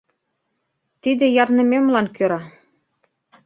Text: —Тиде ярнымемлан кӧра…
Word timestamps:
—Тиде 1.01 1.25
ярнымемлан 1.43 2.07
кӧра… 2.15 2.41